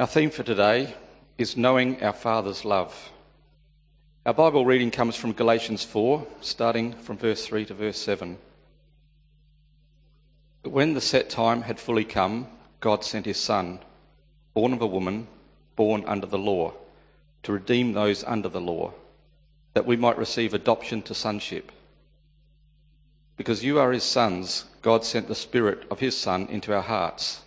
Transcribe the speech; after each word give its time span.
Our 0.00 0.06
theme 0.06 0.30
for 0.30 0.42
today 0.42 0.94
is 1.36 1.58
knowing 1.58 2.02
our 2.02 2.14
Father's 2.14 2.64
love. 2.64 3.10
Our 4.24 4.32
Bible 4.32 4.64
reading 4.64 4.90
comes 4.90 5.14
from 5.14 5.34
Galatians 5.34 5.84
4, 5.84 6.26
starting 6.40 6.94
from 6.94 7.18
verse 7.18 7.44
3 7.44 7.66
to 7.66 7.74
verse 7.74 7.98
7. 7.98 8.38
But 10.62 10.70
when 10.72 10.94
the 10.94 11.02
set 11.02 11.28
time 11.28 11.60
had 11.60 11.78
fully 11.78 12.06
come, 12.06 12.46
God 12.80 13.04
sent 13.04 13.26
his 13.26 13.36
Son, 13.36 13.78
born 14.54 14.72
of 14.72 14.80
a 14.80 14.86
woman, 14.86 15.26
born 15.76 16.02
under 16.06 16.26
the 16.26 16.38
law, 16.38 16.72
to 17.42 17.52
redeem 17.52 17.92
those 17.92 18.24
under 18.24 18.48
the 18.48 18.58
law, 18.58 18.94
that 19.74 19.84
we 19.84 19.96
might 19.96 20.16
receive 20.16 20.54
adoption 20.54 21.02
to 21.02 21.14
sonship. 21.14 21.70
Because 23.36 23.62
you 23.62 23.78
are 23.78 23.92
his 23.92 24.04
sons, 24.04 24.64
God 24.80 25.04
sent 25.04 25.28
the 25.28 25.34
Spirit 25.34 25.82
of 25.90 26.00
his 26.00 26.16
Son 26.16 26.46
into 26.46 26.72
our 26.74 26.80
hearts, 26.80 27.42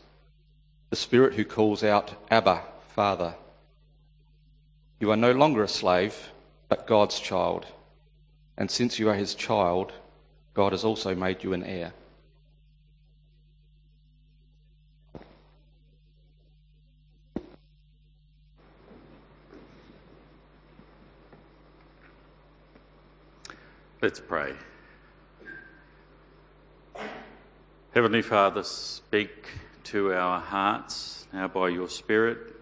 the 0.94 0.98
Spirit 0.98 1.34
who 1.34 1.44
calls 1.44 1.84
out, 1.84 2.14
Abba, 2.30 2.62
Father. 2.90 3.34
You 5.00 5.10
are 5.10 5.18
no 5.18 5.32
longer 5.32 5.64
a 5.64 5.68
slave, 5.68 6.30
but 6.70 6.86
God's 6.86 7.20
child. 7.20 7.66
And 8.60 8.70
since 8.70 9.00
you 9.00 9.10
are 9.10 9.16
his 9.16 9.34
child, 9.34 9.92
God 10.54 10.72
has 10.72 10.84
also 10.84 11.16
made 11.16 11.44
you 11.44 11.54
an 11.54 11.64
heir. 11.64 11.94
Let's 24.00 24.20
pray. 24.20 24.54
Heavenly 27.96 28.22
Father, 28.22 28.62
speak 28.62 29.48
to 29.86 30.14
our 30.14 30.40
hearts 30.40 31.28
now 31.34 31.48
by 31.48 31.70
your 31.70 31.90
Spirit 31.90 32.54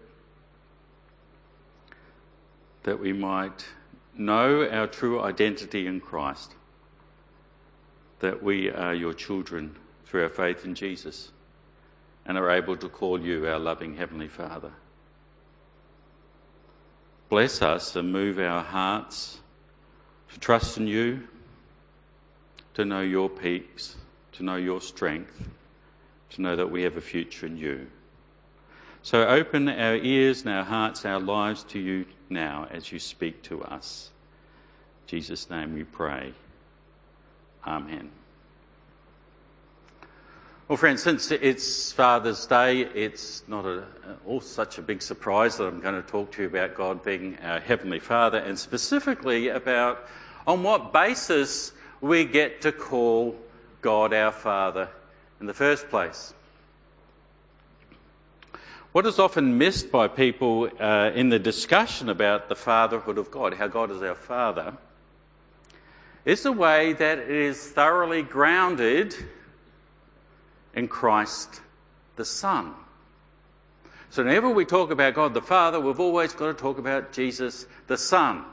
that 2.82 2.98
we 2.98 3.12
might 3.12 3.64
know 4.16 4.68
our 4.68 4.86
true 4.86 5.20
identity 5.20 5.86
in 5.86 6.00
Christ, 6.00 6.54
that 8.20 8.42
we 8.42 8.70
are 8.70 8.94
your 8.94 9.14
children 9.14 9.76
through 10.04 10.24
our 10.24 10.28
faith 10.28 10.64
in 10.64 10.74
Jesus 10.74 11.30
and 12.26 12.36
are 12.36 12.50
able 12.50 12.76
to 12.76 12.88
call 12.88 13.20
you 13.20 13.46
our 13.46 13.58
loving 13.58 13.96
Heavenly 13.96 14.28
Father. 14.28 14.72
Bless 17.28 17.62
us 17.62 17.96
and 17.96 18.12
move 18.12 18.38
our 18.38 18.62
hearts 18.62 19.38
to 20.32 20.38
trust 20.38 20.76
in 20.76 20.86
you 20.86 21.26
to 22.74 22.84
know 22.84 23.00
your 23.00 23.28
peace, 23.28 23.96
to 24.32 24.42
know 24.42 24.56
your 24.56 24.80
strength, 24.80 25.48
to 26.34 26.42
know 26.42 26.56
that 26.56 26.70
we 26.70 26.82
have 26.82 26.96
a 26.96 27.00
future 27.00 27.46
in 27.46 27.56
you. 27.56 27.86
So 29.02 29.26
open 29.26 29.68
our 29.68 29.96
ears 29.96 30.42
and 30.42 30.50
our 30.50 30.64
hearts, 30.64 31.04
our 31.04 31.18
lives 31.18 31.64
to 31.64 31.78
you 31.78 32.06
now 32.30 32.68
as 32.70 32.92
you 32.92 32.98
speak 32.98 33.42
to 33.44 33.62
us. 33.62 34.10
In 35.02 35.18
Jesus' 35.18 35.50
name 35.50 35.74
we 35.74 35.84
pray. 35.84 36.32
Amen. 37.66 38.10
Well, 40.68 40.76
friends, 40.76 41.02
since 41.02 41.30
it's 41.30 41.92
Father's 41.92 42.46
Day, 42.46 42.80
it's 42.80 43.42
not 43.46 43.66
a, 43.66 43.84
all 44.24 44.40
such 44.40 44.78
a 44.78 44.82
big 44.82 45.02
surprise 45.02 45.58
that 45.58 45.66
I'm 45.66 45.80
going 45.80 46.00
to 46.00 46.08
talk 46.08 46.32
to 46.32 46.42
you 46.42 46.48
about 46.48 46.74
God 46.74 47.04
being 47.04 47.36
our 47.42 47.60
Heavenly 47.60 47.98
Father 47.98 48.38
and 48.38 48.58
specifically 48.58 49.48
about 49.48 50.06
on 50.46 50.62
what 50.62 50.92
basis 50.92 51.72
we 52.00 52.24
get 52.24 52.62
to 52.62 52.72
call 52.72 53.36
God 53.82 54.14
our 54.14 54.32
Father 54.32 54.88
in 55.42 55.46
the 55.46 55.52
first 55.52 55.90
place. 55.90 56.32
What 58.92 59.04
is 59.06 59.18
often 59.18 59.58
missed 59.58 59.90
by 59.90 60.06
people 60.06 60.70
uh, 60.78 61.10
in 61.16 61.30
the 61.30 61.38
discussion 61.40 62.08
about 62.08 62.48
the 62.48 62.54
fatherhood 62.54 63.18
of 63.18 63.32
God, 63.32 63.54
how 63.54 63.66
God 63.66 63.90
is 63.90 64.02
our 64.02 64.14
Father, 64.14 64.72
is 66.24 66.44
the 66.44 66.52
way 66.52 66.92
that 66.92 67.18
it 67.18 67.28
is 67.28 67.58
thoroughly 67.60 68.22
grounded 68.22 69.16
in 70.74 70.86
Christ 70.86 71.60
the 72.14 72.24
Son. 72.24 72.74
So, 74.10 74.22
whenever 74.22 74.48
we 74.48 74.64
talk 74.64 74.92
about 74.92 75.14
God 75.14 75.34
the 75.34 75.42
Father, 75.42 75.80
we've 75.80 75.98
always 75.98 76.34
got 76.34 76.46
to 76.46 76.54
talk 76.54 76.78
about 76.78 77.12
Jesus 77.12 77.66
the 77.88 77.98
Son. 77.98 78.44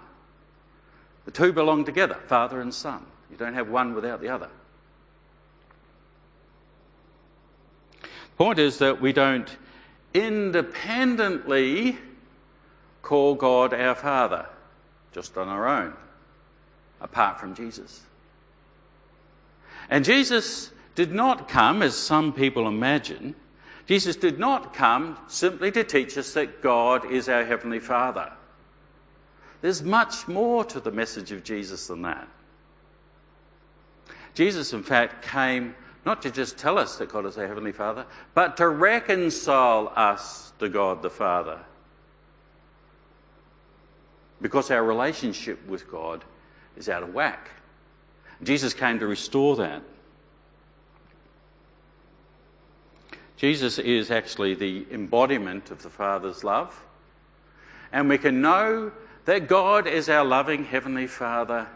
The 1.25 1.31
two 1.31 1.53
belong 1.53 1.85
together, 1.85 2.15
Father 2.15 2.61
and 2.61 2.73
Son. 2.73 3.05
You 3.29 3.37
don't 3.37 3.53
have 3.53 3.69
one 3.69 3.93
without 3.93 4.21
the 4.21 4.29
other. 4.29 4.49
Point 8.39 8.57
is 8.57 8.77
that 8.77 9.01
we 9.01 9.11
don't 9.11 9.57
independently 10.13 11.97
call 13.01 13.35
God 13.35 13.73
our 13.73 13.93
Father 13.93 14.45
just 15.11 15.37
on 15.37 15.49
our 15.49 15.67
own, 15.67 15.93
apart 17.01 17.37
from 17.37 17.53
Jesus. 17.53 18.01
And 19.89 20.05
Jesus 20.05 20.71
did 20.95 21.11
not 21.11 21.49
come, 21.49 21.81
as 21.81 21.95
some 21.95 22.31
people 22.31 22.65
imagine, 22.65 23.35
Jesus 23.87 24.15
did 24.15 24.39
not 24.39 24.73
come 24.73 25.17
simply 25.27 25.69
to 25.73 25.83
teach 25.83 26.17
us 26.17 26.33
that 26.33 26.61
God 26.61 27.11
is 27.11 27.27
our 27.27 27.43
Heavenly 27.43 27.79
Father. 27.79 28.31
There's 29.61 29.83
much 29.83 30.29
more 30.29 30.63
to 30.63 30.79
the 30.79 30.91
message 30.91 31.33
of 31.33 31.43
Jesus 31.43 31.87
than 31.87 32.03
that. 32.03 32.29
Jesus, 34.33 34.71
in 34.71 34.83
fact, 34.83 35.27
came 35.27 35.75
not 36.09 36.23
to 36.23 36.31
just 36.31 36.57
tell 36.57 36.79
us 36.79 36.95
that 36.95 37.07
God 37.07 37.27
is 37.27 37.37
our 37.37 37.45
Heavenly 37.45 37.71
Father, 37.71 38.03
but 38.33 38.57
to 38.57 38.67
reconcile 38.67 39.93
us 39.95 40.51
to 40.57 40.67
God 40.67 41.03
the 41.03 41.09
Father. 41.11 41.59
Because 44.41 44.71
our 44.71 44.83
relationship 44.83 45.63
with 45.67 45.87
God 45.87 46.23
is 46.75 46.89
out 46.89 47.03
of 47.03 47.13
whack. 47.13 47.51
Jesus 48.41 48.73
came 48.73 48.97
to 48.97 49.05
restore 49.05 49.57
that. 49.57 49.83
Jesus 53.37 53.77
is 53.77 54.09
actually 54.09 54.55
the 54.55 54.87
embodiment 54.91 55.69
of 55.69 55.83
the 55.83 55.91
Father's 55.91 56.43
love. 56.43 56.75
And 57.91 58.09
we 58.09 58.17
can 58.17 58.41
know 58.41 58.91
that 59.25 59.47
God 59.47 59.85
is 59.85 60.09
our 60.09 60.25
loving 60.25 60.63
Heavenly 60.65 61.05
Father 61.05 61.67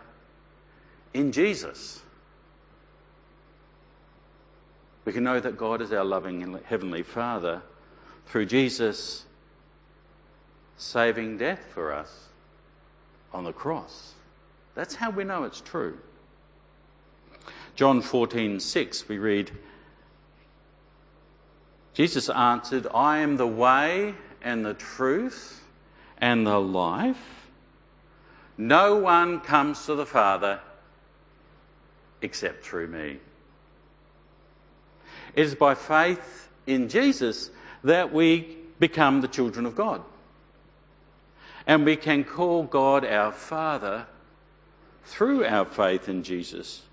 in 1.14 1.32
Jesus. 1.32 2.02
We 5.06 5.12
can 5.14 5.24
know 5.24 5.40
that 5.40 5.58
God 5.58 5.81
is 5.81 5.91
our 5.91 6.06
loving 6.06 6.59
Heavenly 6.66 7.03
Father 7.03 7.62
through 8.25 8.46
Jesus 8.46 9.25
saving 10.78 11.38
death 11.38 11.66
for 11.74 11.94
us 11.94 12.28
on 13.34 13.44
the 13.44 13.53
cross. 13.53 14.13
That's 14.75 14.96
how 14.96 15.09
we 15.09 15.24
know 15.24 15.44
it's 15.44 15.62
true. 15.62 15.97
John 17.75 18.02
14, 18.02 18.59
6, 18.59 19.08
we 19.09 19.18
read, 19.18 19.52
Jesus 21.94 22.30
answered, 22.30 22.88
I 22.94 23.19
am 23.19 23.38
the 23.38 23.47
way 23.47 24.16
and 24.42 24.66
the 24.66 24.74
truth 24.74 25.63
and 26.18 26.46
the 26.46 26.59
life. 26.59 27.50
No 28.58 28.96
one 28.96 29.42
comes 29.42 29.86
to 29.86 29.96
the 29.96 30.06
Father 30.06 30.59
except 32.22 32.63
through 32.63 32.88
me. 32.88 33.19
It 35.36 35.46
is 35.46 35.56
by 35.56 35.76
faith 35.76 36.50
in 36.68 36.90
Jesus 36.90 37.50
that 37.84 38.14
we 38.14 38.58
become 38.80 39.22
the 39.22 39.28
children 39.28 39.66
of 39.66 39.76
God. 39.76 40.02
And 41.66 41.86
we 41.86 41.96
can 41.96 42.24
call 42.24 42.64
God 42.64 43.06
our 43.06 43.32
Father 43.32 44.06
through 45.06 45.46
our 45.46 45.66
faith 45.66 46.10
in 46.10 46.24
Jesus 46.24 46.84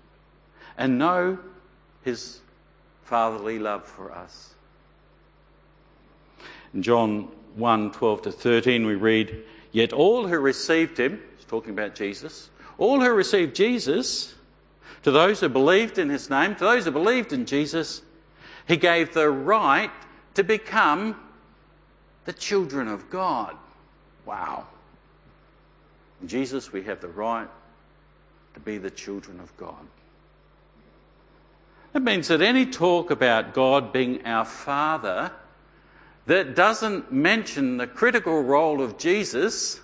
and 0.77 0.97
know 0.97 1.37
his 2.03 2.39
fatherly 3.03 3.59
love 3.59 3.85
for 3.85 4.11
us. 4.11 4.53
In 6.73 6.81
John 6.81 7.27
1 7.55 7.91
12 7.91 8.21
to 8.23 8.31
13, 8.31 8.85
we 8.85 8.95
read, 8.95 9.43
Yet 9.71 9.93
all 9.93 10.27
who 10.27 10.39
received 10.39 10.97
him, 10.97 11.21
he's 11.35 11.45
talking 11.45 11.71
about 11.71 11.95
Jesus, 11.95 12.49
all 12.77 13.01
who 13.01 13.09
received 13.11 13.55
Jesus, 13.55 14.35
to 15.03 15.11
those 15.11 15.39
who 15.41 15.49
believed 15.49 15.97
in 15.97 16.09
his 16.09 16.29
name, 16.29 16.55
to 16.55 16.63
those 16.63 16.85
who 16.85 16.91
believed 16.91 17.33
in 17.33 17.45
Jesus, 17.45 18.01
he 18.67 18.77
gave 18.77 19.13
the 19.13 19.29
right 19.29 19.91
to 20.35 20.43
become 20.43 21.15
the 22.25 22.33
children 22.33 22.87
of 22.87 23.09
God. 23.09 23.55
Wow. 24.25 24.67
In 26.21 26.27
Jesus, 26.27 26.71
we 26.71 26.83
have 26.83 27.01
the 27.01 27.07
right 27.07 27.47
to 28.53 28.59
be 28.59 28.77
the 28.77 28.91
children 28.91 29.39
of 29.39 29.55
God. 29.57 29.87
That 31.93 32.03
means 32.03 32.27
that 32.29 32.41
any 32.41 32.65
talk 32.65 33.11
about 33.11 33.53
God 33.53 33.91
being 33.91 34.25
our 34.25 34.45
Father 34.45 35.31
that 36.27 36.55
doesn't 36.55 37.11
mention 37.11 37.77
the 37.77 37.87
critical 37.87 38.41
role 38.41 38.81
of 38.81 38.97
Jesus 38.97 39.81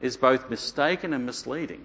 is 0.00 0.16
both 0.16 0.48
mistaken 0.48 1.12
and 1.12 1.26
misleading. 1.26 1.84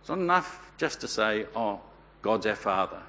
It's 0.00 0.08
not 0.08 0.18
enough 0.18 0.72
just 0.78 1.00
to 1.02 1.08
say, 1.08 1.46
oh, 1.54 1.80
God's 2.22 2.46
our 2.46 2.54
Father, 2.54 3.00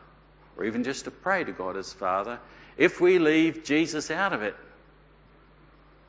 or 0.57 0.65
even 0.65 0.83
just 0.83 1.05
to 1.05 1.11
pray 1.11 1.43
to 1.43 1.51
God 1.51 1.77
as 1.77 1.93
Father, 1.93 2.39
if 2.77 3.01
we 3.01 3.19
leave 3.19 3.63
Jesus 3.63 4.11
out 4.11 4.33
of 4.33 4.41
it. 4.41 4.55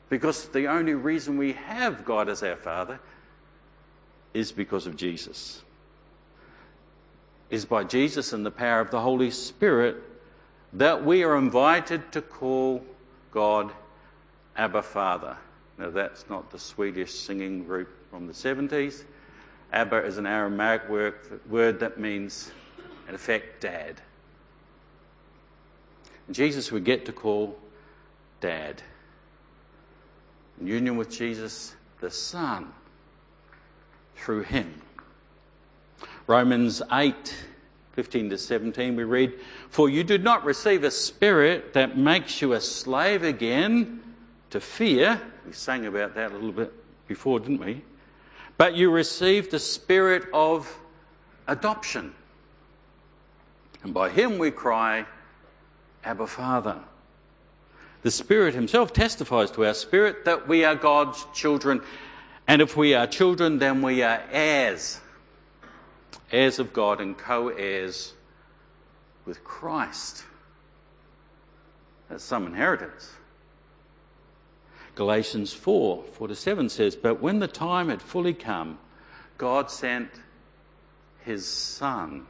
Because 0.09 0.47
the 0.49 0.67
only 0.67 0.93
reason 0.93 1.37
we 1.37 1.53
have 1.53 2.03
God 2.03 2.29
as 2.29 2.43
our 2.43 2.57
Father 2.57 2.99
is 4.33 4.51
because 4.51 4.85
of 4.87 4.95
Jesus. 4.95 5.61
Is 7.49 7.65
by 7.65 7.83
Jesus 7.83 8.33
and 8.33 8.45
the 8.45 8.51
power 8.51 8.79
of 8.79 8.91
the 8.91 9.01
Holy 9.01 9.31
Spirit 9.31 9.97
that 10.73 11.03
we 11.03 11.23
are 11.23 11.37
invited 11.37 12.11
to 12.13 12.21
call 12.21 12.83
God 13.31 13.71
Abba 14.55 14.81
Father. 14.83 15.37
Now, 15.77 15.89
that's 15.89 16.29
not 16.29 16.51
the 16.51 16.59
Swedish 16.59 17.13
singing 17.13 17.63
group 17.63 17.89
from 18.09 18.27
the 18.27 18.33
70s. 18.33 19.03
Abba 19.73 20.05
is 20.05 20.17
an 20.17 20.25
Aramaic 20.25 20.87
word, 20.89 21.15
word 21.49 21.79
that 21.79 21.99
means, 21.99 22.51
in 23.11 23.15
effect, 23.15 23.59
dad. 23.59 23.99
And 26.27 26.33
Jesus 26.33 26.71
we 26.71 26.79
get 26.79 27.05
to 27.07 27.11
call 27.11 27.59
dad. 28.39 28.81
In 30.61 30.67
union 30.67 30.95
with 30.95 31.11
Jesus, 31.11 31.75
the 31.99 32.09
Son, 32.09 32.71
through 34.15 34.43
him. 34.43 34.81
Romans 36.25 36.81
8, 36.89 37.35
15 37.91 38.29
to 38.29 38.37
17, 38.37 38.95
we 38.95 39.03
read, 39.03 39.33
For 39.69 39.89
you 39.89 40.05
did 40.05 40.23
not 40.23 40.45
receive 40.45 40.85
a 40.85 40.91
spirit 40.91 41.73
that 41.73 41.97
makes 41.97 42.41
you 42.41 42.53
a 42.53 42.61
slave 42.61 43.23
again 43.23 44.01
to 44.51 44.61
fear. 44.61 45.19
We 45.45 45.51
sang 45.51 45.85
about 45.85 46.15
that 46.15 46.31
a 46.31 46.35
little 46.35 46.53
bit 46.53 46.71
before, 47.09 47.41
didn't 47.41 47.59
we? 47.59 47.83
But 48.57 48.73
you 48.75 48.89
received 48.89 49.51
the 49.51 49.59
spirit 49.59 50.29
of 50.31 50.73
adoption. 51.49 52.15
And 53.83 53.93
by 53.93 54.09
him 54.09 54.37
we 54.37 54.51
cry, 54.51 55.05
Abba 56.03 56.27
Father. 56.27 56.79
The 58.01 58.11
Spirit 58.11 58.55
Himself 58.55 58.93
testifies 58.93 59.51
to 59.51 59.65
our 59.65 59.73
spirit 59.73 60.25
that 60.25 60.47
we 60.47 60.63
are 60.63 60.75
God's 60.75 61.25
children. 61.33 61.81
And 62.47 62.61
if 62.61 62.75
we 62.75 62.93
are 62.95 63.05
children, 63.05 63.59
then 63.59 63.81
we 63.81 64.01
are 64.01 64.21
heirs. 64.31 64.99
Heirs 66.31 66.59
of 66.59 66.73
God 66.73 66.99
and 66.99 67.17
co 67.17 67.49
heirs 67.49 68.13
with 69.25 69.43
Christ. 69.43 70.23
That's 72.09 72.23
some 72.23 72.47
inheritance. 72.47 73.11
Galatians 74.95 75.53
4 75.53 76.03
4 76.03 76.27
to 76.27 76.35
7 76.35 76.69
says, 76.69 76.95
But 76.95 77.21
when 77.21 77.39
the 77.39 77.47
time 77.47 77.89
had 77.89 78.01
fully 78.01 78.33
come, 78.33 78.79
God 79.37 79.69
sent 79.69 80.09
his 81.23 81.47
Son, 81.47 82.25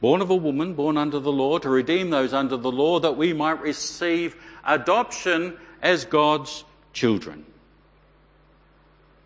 born 0.00 0.20
of 0.22 0.30
a 0.30 0.36
woman, 0.36 0.74
born 0.74 0.96
under 0.96 1.20
the 1.20 1.32
law, 1.32 1.58
to 1.58 1.68
redeem 1.68 2.10
those 2.10 2.32
under 2.32 2.56
the 2.56 2.72
law, 2.72 2.98
that 3.00 3.16
we 3.16 3.32
might 3.32 3.60
receive 3.60 4.36
adoption 4.64 5.56
as 5.82 6.04
God's 6.04 6.64
children. 6.92 7.44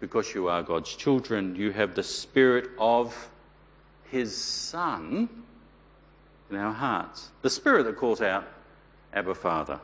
Because 0.00 0.34
you 0.34 0.48
are 0.48 0.62
God's 0.62 0.94
children, 0.94 1.56
you 1.56 1.70
have 1.72 1.94
the 1.94 2.02
Spirit 2.02 2.70
of 2.78 3.28
his 4.10 4.36
Son 4.36 5.28
in 6.50 6.56
our 6.56 6.72
hearts. 6.72 7.30
The 7.42 7.50
Spirit 7.50 7.84
that 7.84 7.96
calls 7.96 8.20
out, 8.20 8.46
Abba 9.12 9.34
Father. 9.34 9.80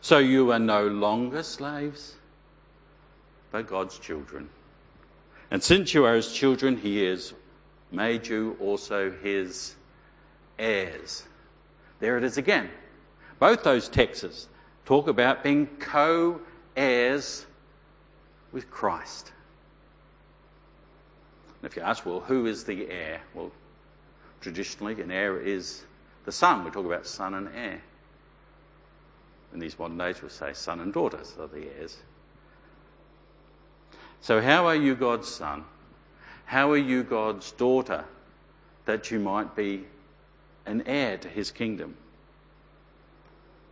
So 0.00 0.18
you 0.18 0.52
are 0.52 0.58
no 0.58 0.86
longer 0.86 1.42
slaves, 1.42 2.14
but 3.50 3.66
God's 3.66 3.98
children. 3.98 4.48
And 5.50 5.62
since 5.62 5.94
you 5.94 6.04
are 6.04 6.14
his 6.14 6.32
children, 6.32 6.76
he 6.76 7.04
has 7.04 7.32
made 7.90 8.26
you 8.26 8.56
also 8.60 9.10
his 9.10 9.74
heirs. 10.58 11.24
There 12.00 12.16
it 12.18 12.24
is 12.24 12.38
again. 12.38 12.70
Both 13.38 13.62
those 13.62 13.88
texts 13.88 14.48
talk 14.84 15.08
about 15.08 15.42
being 15.42 15.66
co 15.78 16.40
heirs 16.76 17.46
with 18.52 18.70
Christ. 18.70 19.32
And 21.60 21.70
if 21.70 21.76
you 21.76 21.82
ask, 21.82 22.06
well, 22.06 22.20
who 22.20 22.46
is 22.46 22.64
the 22.64 22.88
heir? 22.90 23.20
Well, 23.34 23.50
traditionally, 24.40 25.00
an 25.00 25.10
heir 25.10 25.40
is 25.40 25.84
the 26.24 26.32
son. 26.32 26.64
We 26.64 26.70
talk 26.70 26.86
about 26.86 27.06
son 27.06 27.34
and 27.34 27.48
heir. 27.54 27.80
In 29.52 29.60
these 29.60 29.78
modern 29.78 29.98
days, 29.98 30.22
we 30.22 30.28
say 30.28 30.52
son 30.52 30.80
and 30.80 30.92
daughters 30.92 31.34
are 31.40 31.46
the 31.46 31.66
heirs. 31.78 31.96
So, 34.20 34.40
how 34.40 34.66
are 34.66 34.74
you 34.74 34.94
God's 34.94 35.28
son? 35.28 35.64
How 36.46 36.70
are 36.72 36.76
you 36.78 37.02
God's 37.02 37.52
daughter 37.52 38.04
that 38.84 39.10
you 39.10 39.18
might 39.18 39.54
be 39.56 39.84
an 40.66 40.82
heir 40.86 41.16
to 41.18 41.28
his 41.28 41.50
kingdom? 41.50 41.96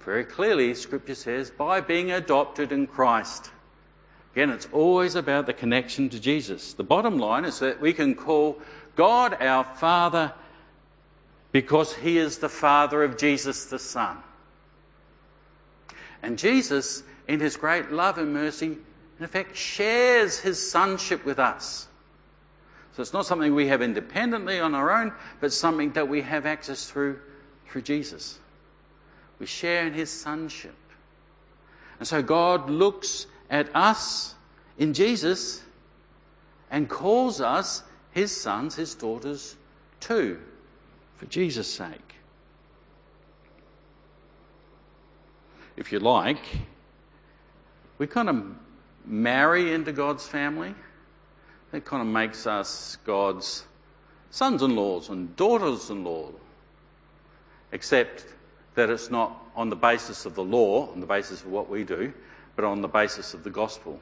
Very 0.00 0.24
clearly, 0.24 0.74
Scripture 0.74 1.14
says, 1.14 1.50
by 1.50 1.80
being 1.80 2.10
adopted 2.10 2.72
in 2.72 2.86
Christ. 2.86 3.50
Again, 4.34 4.50
it's 4.50 4.68
always 4.72 5.14
about 5.14 5.46
the 5.46 5.52
connection 5.52 6.08
to 6.10 6.20
Jesus. 6.20 6.74
The 6.74 6.84
bottom 6.84 7.18
line 7.18 7.44
is 7.44 7.60
that 7.60 7.80
we 7.80 7.92
can 7.92 8.14
call 8.14 8.60
God 8.96 9.40
our 9.40 9.64
Father 9.64 10.32
because 11.52 11.94
he 11.94 12.18
is 12.18 12.38
the 12.38 12.48
Father 12.48 13.04
of 13.04 13.16
Jesus 13.16 13.66
the 13.66 13.78
Son. 13.78 14.18
And 16.22 16.38
Jesus, 16.38 17.02
in 17.28 17.38
his 17.38 17.56
great 17.56 17.92
love 17.92 18.18
and 18.18 18.32
mercy, 18.32 18.76
in 19.18 19.24
effect 19.24 19.56
shares 19.56 20.40
his 20.40 20.70
sonship 20.70 21.24
with 21.24 21.38
us. 21.38 21.86
So 22.94 23.02
it's 23.02 23.12
not 23.12 23.26
something 23.26 23.54
we 23.54 23.66
have 23.68 23.82
independently 23.82 24.60
on 24.60 24.74
our 24.74 24.90
own, 24.90 25.12
but 25.40 25.52
something 25.52 25.92
that 25.92 26.08
we 26.08 26.22
have 26.22 26.46
access 26.46 26.88
through 26.88 27.18
through 27.66 27.82
Jesus. 27.82 28.38
We 29.40 29.46
share 29.46 29.86
in 29.86 29.92
his 29.92 30.10
sonship. 30.10 30.76
And 31.98 32.06
so 32.06 32.22
God 32.22 32.70
looks 32.70 33.26
at 33.50 33.74
us 33.74 34.34
in 34.78 34.94
Jesus 34.94 35.62
and 36.70 36.88
calls 36.88 37.40
us 37.40 37.82
his 38.12 38.34
sons, 38.34 38.76
his 38.76 38.94
daughters 38.94 39.56
too, 39.98 40.38
for 41.16 41.26
Jesus' 41.26 41.72
sake. 41.72 42.14
if 45.76 45.92
you 45.92 45.98
like, 45.98 46.44
we 47.98 48.06
kind 48.06 48.28
of 48.28 48.44
marry 49.04 49.72
into 49.72 49.92
God's 49.92 50.26
family. 50.26 50.74
That 51.74 51.84
kind 51.84 52.02
of 52.02 52.06
makes 52.06 52.46
us 52.46 52.98
God's 53.04 53.64
sons 54.30 54.62
in 54.62 54.76
laws 54.76 55.08
and 55.08 55.34
daughters 55.34 55.90
in 55.90 56.04
law. 56.04 56.30
Except 57.72 58.26
that 58.76 58.90
it's 58.90 59.10
not 59.10 59.42
on 59.56 59.70
the 59.70 59.74
basis 59.74 60.24
of 60.24 60.36
the 60.36 60.44
law, 60.44 60.88
on 60.92 61.00
the 61.00 61.06
basis 61.06 61.40
of 61.40 61.48
what 61.48 61.68
we 61.68 61.82
do, 61.82 62.12
but 62.54 62.64
on 62.64 62.80
the 62.80 62.86
basis 62.86 63.34
of 63.34 63.42
the 63.42 63.50
gospel. 63.50 63.98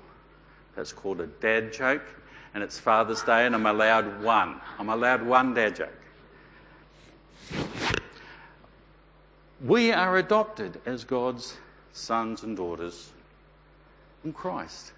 That's 0.77 0.93
called 0.93 1.23
a 1.23 1.27
dad 1.27 1.73
joke, 1.73 2.05
and 2.53 2.63
it's 2.63 2.79
Father's 2.79 3.23
Day, 3.23 3.47
and 3.47 3.55
I'm 3.55 3.65
allowed 3.65 4.23
one. 4.23 4.61
I'm 4.79 4.91
allowed 4.91 5.23
one 5.23 5.55
dad 5.55 5.75
joke. 5.75 5.99
We 9.65 9.93
are 9.93 10.19
adopted 10.19 10.79
as 10.85 11.05
God's 11.05 11.57
sons 11.95 12.43
and 12.43 12.55
daughters 12.55 13.13
in 14.27 14.35
Christ 14.35 14.93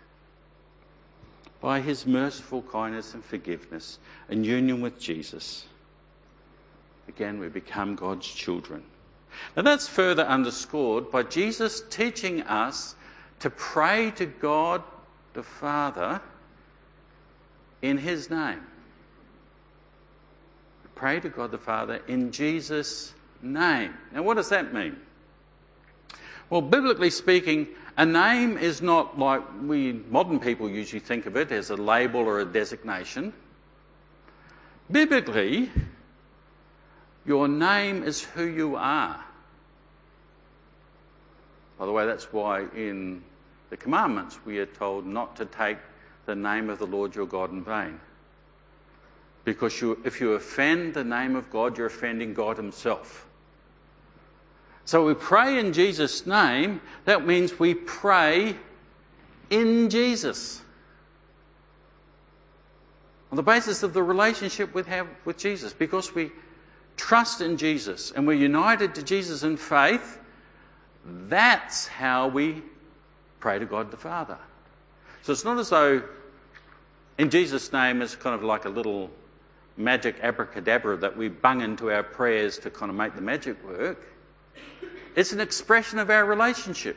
by 1.64 1.80
his 1.80 2.06
merciful 2.06 2.61
kindness 2.61 3.14
and 3.14 3.25
forgiveness 3.25 3.99
and 4.28 4.44
union 4.44 4.83
with 4.83 5.00
Jesus. 5.00 5.64
Again, 7.09 7.38
we 7.38 7.49
become 7.49 7.94
God's 7.94 8.26
children. 8.26 8.83
Now, 9.56 9.62
that's 9.62 9.88
further 9.88 10.25
underscored 10.25 11.11
by 11.11 11.23
Jesus 11.23 11.83
teaching 11.88 12.42
us 12.42 12.97
to 13.40 13.49
pray 13.49 14.11
to 14.16 14.26
God 14.26 14.83
the 15.33 15.42
Father 15.42 16.21
in 17.80 17.97
his 17.97 18.28
name. 18.28 18.61
Pray 20.94 21.18
to 21.18 21.30
God 21.30 21.50
the 21.50 21.56
Father 21.56 22.02
in 22.09 22.30
Jesus' 22.30 23.14
name. 23.40 23.94
Now, 24.12 24.23
what 24.23 24.35
does 24.35 24.50
that 24.50 24.75
mean? 24.75 24.99
Well, 26.50 26.61
biblically 26.61 27.09
speaking, 27.09 27.68
a 27.96 28.04
name 28.04 28.58
is 28.58 28.82
not 28.82 29.18
like 29.18 29.42
we 29.62 29.92
modern 30.10 30.40
people 30.40 30.68
usually 30.68 31.00
think 31.00 31.26
of 31.26 31.36
it 31.36 31.52
as 31.52 31.70
a 31.70 31.76
label 31.76 32.20
or 32.20 32.40
a 32.40 32.44
designation. 32.44 33.32
Biblically, 34.90 35.70
your 37.24 37.48
name 37.48 38.02
is 38.02 38.22
who 38.22 38.44
you 38.44 38.76
are. 38.76 39.24
By 41.78 41.86
the 41.86 41.92
way, 41.92 42.06
that's 42.06 42.32
why 42.32 42.66
in 42.76 43.22
the 43.70 43.76
commandments 43.76 44.38
we 44.44 44.58
are 44.58 44.66
told 44.66 45.06
not 45.06 45.36
to 45.36 45.44
take 45.46 45.78
the 46.26 46.34
name 46.34 46.70
of 46.70 46.78
the 46.78 46.86
Lord 46.86 47.14
your 47.14 47.26
God 47.26 47.52
in 47.52 47.62
vain. 47.62 47.98
Because 49.44 49.80
you, 49.80 50.00
if 50.04 50.20
you 50.20 50.32
offend 50.32 50.94
the 50.94 51.04
name 51.04 51.36
of 51.36 51.50
God, 51.50 51.76
you're 51.76 51.86
offending 51.86 52.34
God 52.34 52.56
Himself. 52.56 53.26
So 54.84 55.06
we 55.06 55.14
pray 55.14 55.58
in 55.58 55.72
Jesus' 55.72 56.26
name. 56.26 56.80
That 57.04 57.26
means 57.26 57.58
we 57.58 57.74
pray 57.74 58.56
in 59.50 59.88
Jesus. 59.88 60.62
On 63.30 63.36
the 63.36 63.42
basis 63.42 63.82
of 63.82 63.92
the 63.92 64.02
relationship 64.02 64.74
we 64.74 64.82
have 64.84 65.08
with 65.24 65.38
Jesus, 65.38 65.72
because 65.72 66.14
we 66.14 66.30
trust 66.96 67.40
in 67.40 67.56
Jesus 67.56 68.12
and 68.12 68.26
we're 68.26 68.34
united 68.34 68.94
to 68.94 69.02
Jesus 69.02 69.42
in 69.42 69.56
faith, 69.56 70.20
that's 71.04 71.86
how 71.86 72.28
we 72.28 72.62
pray 73.40 73.58
to 73.58 73.66
God 73.66 73.90
the 73.90 73.96
Father. 73.96 74.38
So 75.22 75.32
it's 75.32 75.44
not 75.44 75.58
as 75.58 75.70
though 75.70 76.02
in 77.18 77.30
Jesus' 77.30 77.72
name 77.72 78.02
is 78.02 78.14
kind 78.14 78.34
of 78.34 78.44
like 78.44 78.66
a 78.66 78.68
little 78.68 79.10
magic 79.76 80.16
abracadabra 80.22 80.96
that 80.98 81.16
we 81.16 81.28
bung 81.28 81.62
into 81.62 81.90
our 81.90 82.02
prayers 82.02 82.58
to 82.58 82.70
kind 82.70 82.90
of 82.90 82.96
make 82.96 83.14
the 83.14 83.20
magic 83.20 83.56
work. 83.66 84.13
It's 85.16 85.32
an 85.32 85.40
expression 85.40 85.99
of 85.99 86.11
our 86.11 86.25
relationship, 86.25 86.96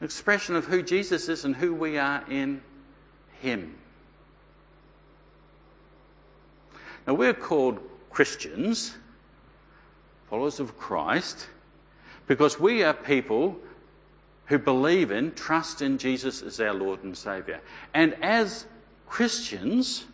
an 0.00 0.04
expression 0.04 0.56
of 0.56 0.66
who 0.66 0.82
Jesus 0.82 1.28
is 1.28 1.44
and 1.44 1.54
who 1.54 1.74
we 1.74 1.98
are 1.98 2.24
in 2.28 2.60
Him. 3.40 3.76
Now, 7.06 7.14
we're 7.14 7.34
called 7.34 7.80
Christians, 8.10 8.94
followers 10.30 10.58
of 10.58 10.76
Christ, 10.78 11.48
because 12.26 12.58
we 12.58 12.82
are 12.82 12.94
people 12.94 13.56
who 14.46 14.58
believe 14.58 15.10
in, 15.10 15.32
trust 15.32 15.82
in 15.82 15.98
Jesus 15.98 16.42
as 16.42 16.60
our 16.60 16.74
Lord 16.74 17.02
and 17.04 17.16
Saviour. 17.16 17.60
And 17.92 18.14
as 18.22 18.66
Christians, 19.06 20.04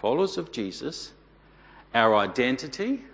followers 0.00 0.38
of 0.38 0.52
Jesus, 0.52 1.12
our 1.94 2.16
identity, 2.16 3.04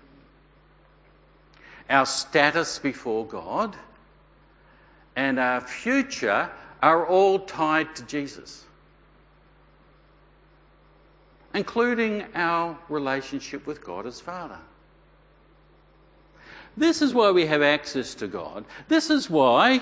our 1.88 2.06
status 2.06 2.78
before 2.78 3.26
God, 3.26 3.76
and 5.16 5.38
our 5.38 5.60
future 5.60 6.50
are 6.82 7.06
all 7.06 7.38
tied 7.38 7.94
to 7.96 8.02
Jesus, 8.04 8.64
including 11.54 12.24
our 12.34 12.78
relationship 12.88 13.66
with 13.66 13.84
God 13.84 14.06
as 14.06 14.20
Father. 14.20 14.58
This 16.76 17.02
is 17.02 17.14
why 17.14 17.30
we 17.30 17.46
have 17.46 17.62
access 17.62 18.14
to 18.16 18.26
God. 18.26 18.64
This 18.88 19.08
is 19.08 19.30
why 19.30 19.80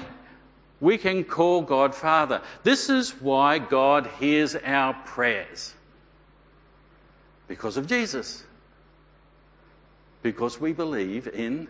we 0.80 0.98
can 0.98 1.24
call 1.24 1.62
God 1.62 1.94
Father. 1.94 2.42
This 2.64 2.90
is 2.90 3.10
why 3.20 3.58
God 3.58 4.08
hears 4.18 4.54
our 4.56 4.92
prayers. 4.92 5.74
Because 7.48 7.76
of 7.76 7.86
Jesus. 7.86 8.44
Because 10.22 10.60
we 10.60 10.72
believe 10.72 11.28
in 11.28 11.68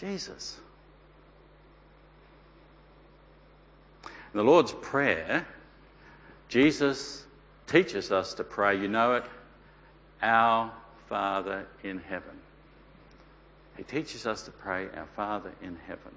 Jesus. 0.00 0.56
In 4.04 4.38
the 4.38 4.42
Lord's 4.42 4.72
Prayer, 4.72 5.46
Jesus 6.48 7.26
teaches 7.66 8.10
us 8.10 8.32
to 8.34 8.44
pray, 8.44 8.80
you 8.80 8.88
know 8.88 9.14
it, 9.16 9.24
our 10.22 10.72
Father 11.06 11.66
in 11.82 11.98
heaven. 11.98 12.32
He 13.76 13.82
teaches 13.82 14.26
us 14.26 14.42
to 14.44 14.50
pray, 14.50 14.88
Our 14.96 15.06
Father 15.16 15.52
in 15.62 15.76
heaven. 15.86 16.12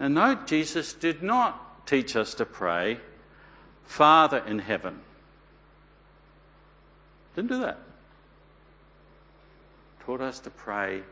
Now, 0.00 0.08
note, 0.08 0.46
Jesus 0.46 0.92
did 0.92 1.22
not 1.22 1.86
teach 1.86 2.16
us 2.16 2.34
to 2.34 2.44
pray, 2.44 2.98
Father 3.84 4.38
in 4.38 4.58
heaven. 4.58 5.00
Didn't 7.34 7.50
do 7.50 7.60
that. 7.60 7.78
Taught 10.04 10.20
us 10.20 10.40
to 10.40 10.50
pray, 10.50 11.02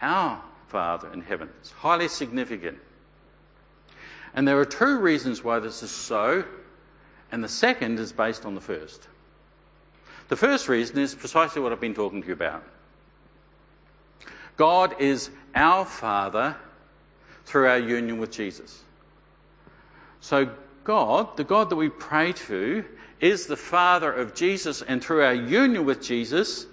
Our 0.00 0.42
Father 0.68 1.12
in 1.12 1.20
heaven. 1.20 1.48
It's 1.60 1.70
highly 1.70 2.08
significant. 2.08 2.78
And 4.34 4.48
there 4.48 4.58
are 4.58 4.64
two 4.64 4.98
reasons 4.98 5.44
why 5.44 5.58
this 5.58 5.82
is 5.82 5.90
so, 5.90 6.44
and 7.30 7.44
the 7.44 7.48
second 7.48 7.98
is 7.98 8.12
based 8.12 8.46
on 8.46 8.54
the 8.54 8.60
first. 8.60 9.08
The 10.28 10.36
first 10.36 10.68
reason 10.68 10.98
is 10.98 11.14
precisely 11.14 11.60
what 11.60 11.72
I've 11.72 11.80
been 11.80 11.94
talking 11.94 12.22
to 12.22 12.28
you 12.28 12.34
about. 12.34 12.64
God 14.56 15.00
is 15.00 15.30
our 15.54 15.84
Father 15.84 16.56
through 17.44 17.68
our 17.68 17.78
union 17.78 18.18
with 18.18 18.30
Jesus. 18.30 18.82
So, 20.20 20.50
God, 20.84 21.36
the 21.36 21.44
God 21.44 21.68
that 21.70 21.76
we 21.76 21.88
pray 21.88 22.32
to, 22.32 22.84
is 23.20 23.46
the 23.46 23.56
Father 23.56 24.12
of 24.12 24.34
Jesus, 24.34 24.82
and 24.82 25.02
through 25.02 25.22
our 25.22 25.34
union 25.34 25.84
with 25.84 26.02
Jesus, 26.02 26.66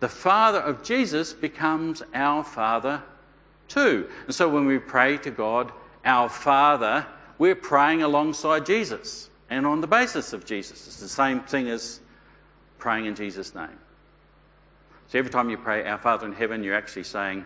the 0.00 0.08
Father 0.08 0.58
of 0.58 0.82
Jesus 0.82 1.32
becomes 1.32 2.02
our 2.14 2.42
Father 2.42 3.02
too. 3.68 4.08
And 4.26 4.34
so, 4.34 4.48
when 4.48 4.66
we 4.66 4.78
pray 4.78 5.18
to 5.18 5.30
God, 5.30 5.72
our 6.04 6.28
Father, 6.28 7.06
we're 7.38 7.54
praying 7.54 8.02
alongside 8.02 8.66
Jesus 8.66 9.30
and 9.50 9.66
on 9.66 9.80
the 9.80 9.86
basis 9.86 10.32
of 10.32 10.44
Jesus. 10.44 10.86
It's 10.86 11.00
the 11.00 11.08
same 11.08 11.40
thing 11.40 11.68
as 11.68 12.00
praying 12.78 13.06
in 13.06 13.14
Jesus' 13.14 13.54
name. 13.54 13.78
So 15.08 15.18
every 15.18 15.30
time 15.30 15.50
you 15.50 15.56
pray, 15.56 15.84
Our 15.86 15.98
Father 15.98 16.26
in 16.26 16.32
heaven, 16.32 16.62
you're 16.62 16.76
actually 16.76 17.04
saying, 17.04 17.44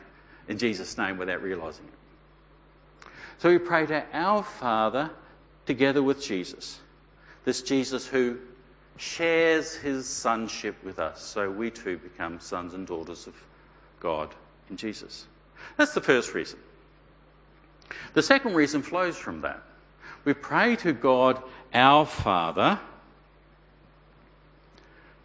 in 0.49 0.59
Jesus' 0.59 0.99
name 0.99 1.17
without 1.17 1.43
realizing 1.43 1.87
it. 1.87 3.09
So 3.39 3.51
we 3.51 3.59
pray 3.59 3.87
to 3.87 4.05
our 4.13 4.43
Father 4.43 5.11
together 5.67 6.03
with 6.03 6.23
Jesus. 6.23 6.81
This 7.45 7.63
Jesus 7.63 8.07
who 8.07 8.39
shares 8.97 9.75
his 9.75 10.09
sonship 10.09 10.83
with 10.85 10.99
us. 10.99 11.23
So 11.23 11.51
we 11.51 11.71
too 11.71 11.99
become 11.99 12.41
sons 12.41 12.75
and 12.75 12.87
daughters 12.87 13.27
of 13.27 13.35
God 14.01 14.35
in 14.71 14.77
Jesus. 14.77 15.27
That's 15.77 15.95
the 15.95 16.01
first 16.01 16.35
reason. 16.35 16.59
The 18.15 18.23
second 18.23 18.55
reason 18.55 18.83
flows 18.83 19.17
from 19.17 19.41
that. 19.43 19.63
We 20.25 20.33
pray 20.33 20.77
to 20.77 20.93
God, 20.93 21.43
our 21.73 22.07
Father, 22.07 22.79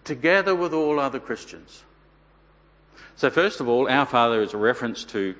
together 0.03 0.55
with 0.55 0.73
all 0.73 0.99
other 0.99 1.19
Christians. 1.19 1.83
So, 3.15 3.29
first 3.29 3.59
of 3.59 3.67
all, 3.67 3.89
our 3.89 4.05
Father 4.05 4.41
is 4.41 4.53
a 4.53 4.57
reference 4.57 5.03
to 5.05 5.35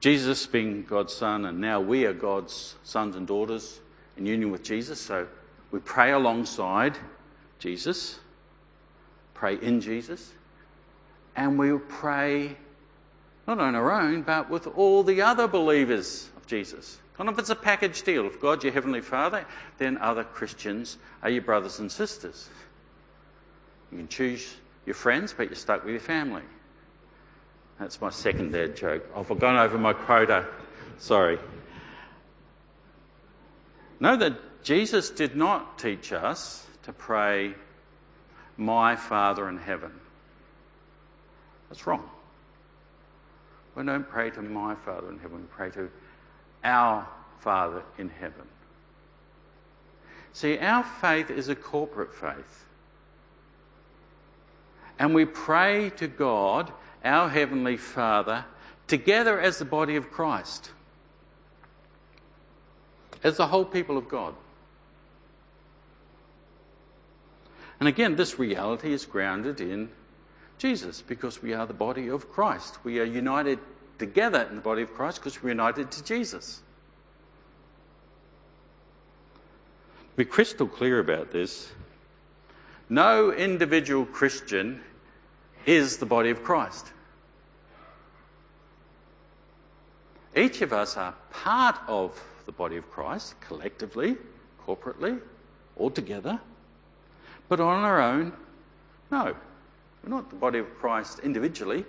Jesus 0.00 0.46
being 0.46 0.82
God's 0.82 1.14
Son, 1.14 1.44
and 1.44 1.60
now 1.60 1.80
we 1.80 2.04
are 2.06 2.12
God's 2.12 2.74
sons 2.82 3.16
and 3.16 3.26
daughters 3.26 3.80
in 4.16 4.26
union 4.26 4.50
with 4.50 4.62
Jesus. 4.62 5.00
So, 5.00 5.26
we 5.70 5.78
pray 5.78 6.12
alongside 6.12 6.98
Jesus, 7.62 8.18
pray 9.34 9.54
in 9.54 9.80
Jesus, 9.80 10.32
and 11.36 11.56
we 11.56 11.72
pray 11.78 12.56
not 13.46 13.60
on 13.60 13.76
our 13.76 13.92
own, 13.92 14.22
but 14.22 14.50
with 14.50 14.66
all 14.66 15.04
the 15.04 15.22
other 15.22 15.46
believers 15.46 16.28
of 16.36 16.44
Jesus. 16.48 16.98
Kind 17.16 17.28
of 17.28 17.38
it's 17.38 17.50
a 17.50 17.54
package 17.54 18.02
deal. 18.02 18.26
If 18.26 18.40
God's 18.40 18.64
your 18.64 18.72
Heavenly 18.72 19.00
Father, 19.00 19.46
then 19.78 19.96
other 19.98 20.24
Christians 20.24 20.98
are 21.22 21.30
your 21.30 21.42
brothers 21.42 21.78
and 21.78 21.90
sisters. 21.90 22.48
You 23.92 23.98
can 23.98 24.08
choose 24.08 24.56
your 24.84 24.96
friends, 24.96 25.32
but 25.32 25.46
you're 25.46 25.54
stuck 25.54 25.84
with 25.84 25.92
your 25.92 26.00
family. 26.00 26.42
That's 27.78 28.00
my 28.00 28.10
second 28.10 28.50
dad 28.50 28.74
joke. 28.74 29.08
I've 29.14 29.28
gone 29.38 29.56
over 29.56 29.78
my 29.78 29.92
quota. 29.92 30.48
Sorry. 30.98 31.38
Know 34.00 34.16
that 34.16 34.64
Jesus 34.64 35.10
did 35.10 35.36
not 35.36 35.78
teach 35.78 36.12
us 36.12 36.66
to 36.84 36.92
pray, 36.92 37.54
My 38.56 38.96
Father 38.96 39.48
in 39.48 39.58
heaven. 39.58 39.92
That's 41.68 41.86
wrong. 41.86 42.08
We 43.74 43.84
don't 43.84 44.08
pray 44.08 44.30
to 44.30 44.42
my 44.42 44.74
Father 44.74 45.08
in 45.08 45.18
heaven, 45.18 45.38
we 45.38 45.46
pray 45.48 45.70
to 45.70 45.88
our 46.62 47.08
Father 47.40 47.82
in 47.98 48.08
heaven. 48.08 48.46
See, 50.32 50.58
our 50.58 50.84
faith 50.84 51.30
is 51.30 51.48
a 51.48 51.54
corporate 51.54 52.14
faith. 52.14 52.66
And 54.98 55.14
we 55.14 55.24
pray 55.24 55.90
to 55.96 56.06
God 56.06 56.72
our 57.04 57.28
Heavenly 57.28 57.76
Father, 57.76 58.44
together 58.86 59.40
as 59.40 59.58
the 59.58 59.64
body 59.64 59.96
of 59.96 60.10
Christ, 60.10 60.70
as 63.24 63.36
the 63.36 63.46
whole 63.46 63.64
people 63.64 63.98
of 63.98 64.08
God. 64.08 64.34
And 67.82 67.88
again, 67.88 68.14
this 68.14 68.38
reality 68.38 68.92
is 68.92 69.04
grounded 69.04 69.60
in 69.60 69.88
Jesus 70.56 71.02
because 71.02 71.42
we 71.42 71.52
are 71.52 71.66
the 71.66 71.74
body 71.74 72.06
of 72.06 72.30
Christ. 72.30 72.78
We 72.84 73.00
are 73.00 73.04
united 73.04 73.58
together 73.98 74.46
in 74.48 74.54
the 74.54 74.62
body 74.62 74.82
of 74.82 74.94
Christ 74.94 75.18
because 75.18 75.42
we're 75.42 75.48
united 75.48 75.90
to 75.90 76.04
Jesus. 76.04 76.62
Be 80.14 80.24
crystal 80.24 80.68
clear 80.68 81.00
about 81.00 81.32
this. 81.32 81.72
No 82.88 83.32
individual 83.32 84.06
Christian 84.06 84.80
is 85.66 85.96
the 85.96 86.06
body 86.06 86.30
of 86.30 86.44
Christ. 86.44 86.92
Each 90.36 90.62
of 90.62 90.72
us 90.72 90.96
are 90.96 91.16
part 91.32 91.80
of 91.88 92.22
the 92.46 92.52
body 92.52 92.76
of 92.76 92.88
Christ, 92.92 93.40
collectively, 93.40 94.18
corporately, 94.64 95.20
all 95.74 95.90
together. 95.90 96.38
But 97.48 97.60
on 97.60 97.84
our 97.84 98.00
own, 98.00 98.32
no. 99.10 99.36
We're 100.02 100.10
not 100.10 100.30
the 100.30 100.36
body 100.36 100.58
of 100.58 100.74
Christ 100.78 101.20
individually, 101.20 101.84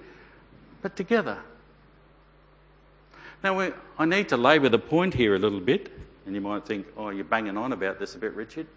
but 0.82 0.96
together. 0.96 1.40
Now, 3.44 3.74
I 3.98 4.06
need 4.06 4.30
to 4.30 4.38
labour 4.38 4.70
the 4.70 4.80
point 4.80 5.14
here 5.14 5.36
a 5.36 5.40
little 5.40 5.60
bit, 5.60 5.92
and 6.26 6.36
you 6.36 6.42
might 6.42 6.66
think, 6.66 6.88
oh, 6.96 7.10
you're 7.10 7.26
banging 7.26 7.58
on 7.58 7.74
about 7.74 8.00
this 8.00 8.16
a 8.16 8.18
bit, 8.18 8.34
Richard. 8.34 8.68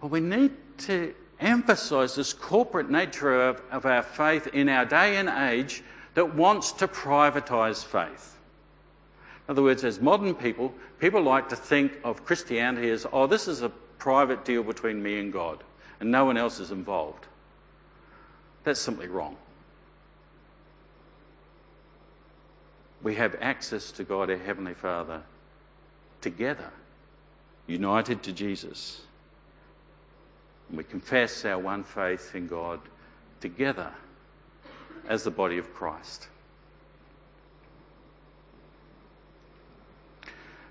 Well, 0.00 0.10
we 0.10 0.20
need 0.20 0.52
to 0.78 1.14
emphasize 1.40 2.14
this 2.14 2.32
corporate 2.32 2.90
nature 2.90 3.48
of, 3.48 3.60
of 3.70 3.84
our 3.84 4.02
faith 4.02 4.46
in 4.48 4.68
our 4.68 4.84
day 4.84 5.16
and 5.16 5.28
age 5.28 5.82
that 6.14 6.34
wants 6.34 6.72
to 6.72 6.88
privatize 6.88 7.84
faith. 7.84 8.38
In 9.48 9.52
other 9.52 9.62
words, 9.62 9.84
as 9.84 10.00
modern 10.00 10.34
people, 10.34 10.72
people 10.98 11.20
like 11.20 11.48
to 11.48 11.56
think 11.56 11.98
of 12.04 12.24
Christianity 12.24 12.90
as, 12.90 13.06
oh, 13.12 13.26
this 13.26 13.48
is 13.48 13.62
a 13.62 13.72
private 14.02 14.44
deal 14.44 14.64
between 14.64 15.00
me 15.00 15.20
and 15.20 15.32
God, 15.32 15.62
and 16.00 16.10
no 16.10 16.24
one 16.24 16.36
else 16.36 16.58
is 16.58 16.72
involved. 16.72 17.28
That's 18.64 18.80
simply 18.80 19.06
wrong. 19.06 19.36
We 23.00 23.14
have 23.14 23.36
access 23.40 23.92
to 23.92 24.02
God, 24.02 24.28
our 24.28 24.36
Heavenly 24.36 24.74
Father, 24.74 25.22
together, 26.20 26.68
united 27.68 28.24
to 28.24 28.32
Jesus. 28.32 29.02
And 30.68 30.78
we 30.78 30.82
confess 30.82 31.44
our 31.44 31.60
one 31.60 31.84
faith 31.84 32.34
in 32.34 32.48
God 32.48 32.80
together 33.40 33.92
as 35.08 35.22
the 35.22 35.30
body 35.30 35.58
of 35.58 35.72
Christ. 35.72 36.26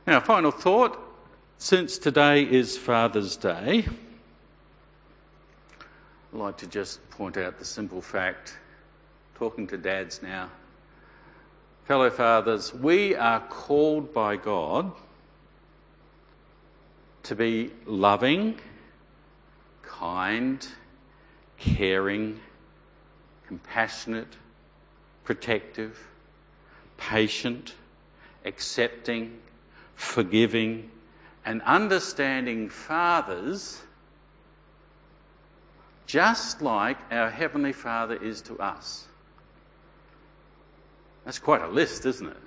Now, 0.06 0.20
final 0.20 0.52
thought 0.52 1.11
since 1.62 2.00
today 2.00 2.42
is 2.42 2.76
Father's 2.76 3.38
Day, 3.38 3.86
I'd 6.34 6.40
like 6.40 6.58
to 6.58 6.66
just 6.66 7.08
point 7.12 7.38
out 7.38 7.60
the 7.60 7.66
simple 7.66 8.02
fact, 8.02 8.58
talking 9.36 9.68
to 9.68 9.78
dads 9.78 10.24
now. 10.24 10.50
Fellow 11.86 12.10
fathers, 12.10 12.74
we 12.74 13.14
are 13.16 13.42
called 13.42 14.12
by 14.12 14.38
God 14.38 14.92
to 17.22 17.36
be 17.36 17.70
loving, 17.86 18.60
kind, 19.84 20.68
caring, 21.60 22.40
compassionate, 23.46 24.36
protective, 25.24 26.08
patient, 26.98 27.76
accepting, 28.46 29.38
forgiving, 29.94 30.90
and 31.46 31.62
understanding 31.64 32.70
fathers 32.70 33.82
just 36.06 36.62
like 36.62 36.98
our 37.10 37.30
Heavenly 37.30 37.72
Father 37.72 38.16
is 38.16 38.42
to 38.42 38.60
us. 38.60 39.08
That's 41.24 41.40
quite 41.40 41.62
a 41.62 41.68
list, 41.68 42.06
isn't 42.06 42.28
it? 42.28 42.38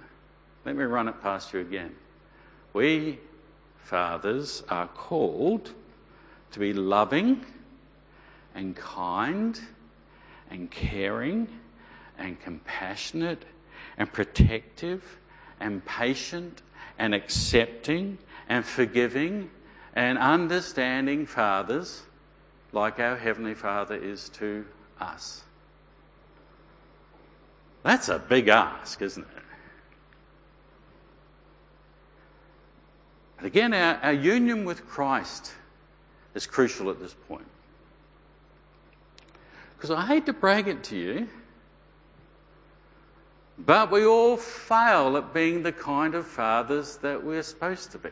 Let 0.66 0.76
me 0.76 0.84
run 0.84 1.08
it 1.08 1.20
past 1.22 1.52
you 1.54 1.60
again. 1.60 1.94
We, 2.74 3.18
fathers, 3.78 4.62
are 4.68 4.88
called 4.88 5.72
to 6.52 6.58
be 6.58 6.72
loving 6.72 7.44
and 8.54 8.76
kind 8.76 9.58
and 10.50 10.70
caring 10.70 11.48
and 12.18 12.38
compassionate 12.40 13.44
and 13.96 14.12
protective 14.12 15.18
and 15.58 15.84
patient 15.86 16.62
and 16.98 17.14
accepting 17.14 18.18
and 18.48 18.64
forgiving 18.64 19.50
and 19.94 20.18
understanding 20.18 21.26
fathers 21.26 22.02
like 22.72 22.98
our 22.98 23.16
Heavenly 23.16 23.54
Father 23.54 23.94
is 23.94 24.28
to 24.30 24.64
us. 25.00 25.42
That's 27.82 28.08
a 28.08 28.18
big 28.18 28.48
ask, 28.48 29.00
isn't 29.02 29.22
it? 29.22 29.42
And 33.38 33.46
again, 33.46 33.74
our, 33.74 33.96
our 34.02 34.12
union 34.12 34.64
with 34.64 34.86
Christ 34.86 35.52
is 36.34 36.46
crucial 36.46 36.90
at 36.90 36.98
this 36.98 37.14
point. 37.28 37.46
Because 39.76 39.90
I 39.90 40.06
hate 40.06 40.26
to 40.26 40.32
brag 40.32 40.66
it 40.66 40.82
to 40.84 40.96
you, 40.96 41.28
but 43.58 43.90
we 43.90 44.04
all 44.04 44.36
fail 44.36 45.16
at 45.16 45.34
being 45.34 45.62
the 45.62 45.72
kind 45.72 46.14
of 46.14 46.26
fathers 46.26 46.96
that 46.98 47.22
we're 47.22 47.42
supposed 47.42 47.92
to 47.92 47.98
be. 47.98 48.10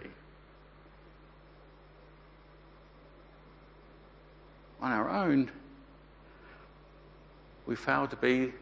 On 4.83 4.91
our 4.91 5.09
own, 5.09 5.49
we 7.67 7.77
fail 7.77 8.09
to 8.09 8.17
be 8.17 8.53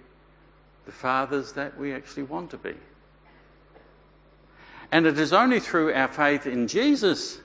the 0.84 0.92
fathers 0.92 1.52
that 1.54 1.78
we 1.78 1.94
actually 1.94 2.24
want 2.24 2.50
to 2.50 2.58
be. 2.58 2.74
And 4.92 5.06
it 5.06 5.18
is 5.18 5.32
only 5.32 5.60
through 5.60 5.94
our 5.94 6.08
faith 6.08 6.46
in 6.46 6.68
Jesus, 6.68 7.40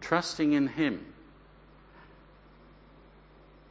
trusting 0.00 0.54
in 0.54 0.68
Him, 0.68 1.04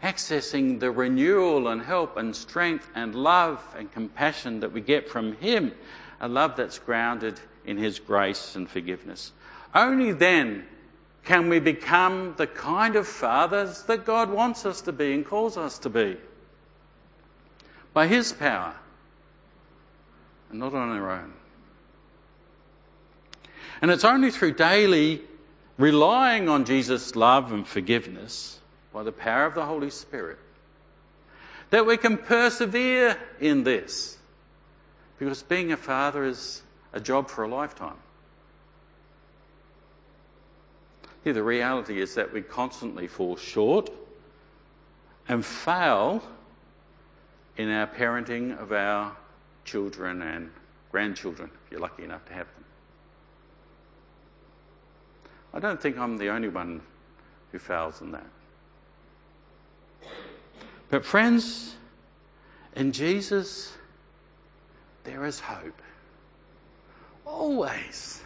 accessing 0.04 0.80
the 0.80 0.92
renewal 0.92 1.68
and 1.68 1.82
help 1.82 2.16
and 2.16 2.36
strength 2.36 2.88
and 2.94 3.16
love 3.16 3.64
and 3.76 3.92
compassion 3.92 4.60
that 4.60 4.72
we 4.72 4.82
get 4.82 5.10
from 5.10 5.34
Him, 5.38 5.72
a 6.20 6.28
love 6.28 6.56
that's 6.56 6.78
grounded 6.78 7.40
in 7.66 7.78
His 7.78 7.98
grace 7.98 8.56
and 8.56 8.70
forgiveness. 8.70 9.32
Only 9.74 10.12
then 10.12 10.68
can 11.24 11.50
we 11.50 11.60
become 11.60 12.34
the 12.38 12.48
kind 12.48 12.96
of 12.96 13.08
fathers 13.08 13.84
that 13.84 14.06
God 14.06 14.30
wants 14.30 14.66
us 14.66 14.82
to 14.82 14.92
be 14.92 15.14
and 15.14 15.26
calls 15.26 15.58
us 15.58 15.78
to 15.80 15.90
be. 15.90 16.18
By 17.94 18.08
His 18.08 18.34
power, 18.34 18.76
and 20.50 20.60
not 20.60 20.74
on 20.74 20.90
our 20.90 21.12
own. 21.12 21.34
And 23.82 23.92
it's 23.92 24.06
only 24.06 24.32
through 24.32 24.54
daily 24.54 25.22
relying 25.78 26.48
on 26.48 26.66
Jesus' 26.66 27.16
love 27.16 27.52
and 27.52 27.68
forgiveness 27.68 28.60
by 28.94 29.04
the 29.04 29.12
power 29.12 29.46
of 29.46 29.56
the 29.56 29.66
Holy 29.66 29.90
Spirit, 29.90 30.38
that 31.70 31.86
we 31.86 31.98
can 31.98 32.18
persevere 32.18 33.18
in 33.40 33.64
this. 33.64 34.18
Because 35.18 35.44
being 35.44 35.72
a 35.72 35.78
father 35.78 36.24
is 36.24 36.62
a 36.94 37.00
job 37.00 37.30
for 37.30 37.44
a 37.44 37.48
lifetime. 37.48 37.98
Here, 41.24 41.34
the 41.34 41.44
reality 41.44 42.02
is 42.02 42.16
that 42.16 42.32
we 42.34 42.42
constantly 42.42 43.08
fall 43.08 43.36
short 43.36 43.92
and 45.28 45.46
fail 45.46 46.24
in 47.58 47.70
our 47.70 47.86
parenting 47.86 48.60
of 48.60 48.72
our 48.72 49.16
children 49.64 50.22
and 50.24 50.50
grandchildren, 50.92 51.50
if 51.66 51.72
you're 51.72 51.80
lucky 51.80 52.04
enough 52.04 52.26
to 52.26 52.34
have 52.34 52.48
them. 52.48 52.66
I 55.54 55.60
don't 55.60 55.82
think 55.82 55.98
I'm 55.98 56.18
the 56.18 56.30
only 56.30 56.48
one 56.48 56.82
who 57.52 57.60
fails 57.60 58.02
in 58.02 58.12
that. 58.12 58.26
But, 60.90 61.06
friends, 61.06 61.76
in 62.76 62.92
Jesus, 62.92 63.74
there 65.04 65.26
is 65.26 65.40
hope. 65.40 65.82
Always. 67.26 68.22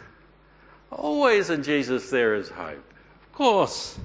Always 0.90 1.50
in 1.50 1.62
Jesus, 1.62 2.10
there 2.10 2.34
is 2.34 2.48
hope. 2.48 2.84
Of 3.22 3.32
course. 3.32 3.98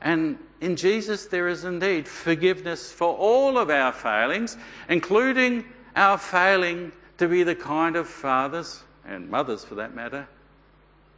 And 0.00 0.38
in 0.60 0.76
Jesus, 0.76 1.26
there 1.26 1.48
is 1.48 1.64
indeed 1.64 2.06
forgiveness 2.06 2.92
for 2.92 3.14
all 3.14 3.58
of 3.58 3.70
our 3.70 3.92
failings, 3.92 4.56
including 4.88 5.64
our 5.96 6.18
failing 6.18 6.92
to 7.18 7.28
be 7.28 7.42
the 7.42 7.54
kind 7.54 7.96
of 7.96 8.08
fathers, 8.08 8.82
and 9.06 9.30
mothers 9.30 9.64
for 9.64 9.76
that 9.76 9.94
matter, 9.94 10.26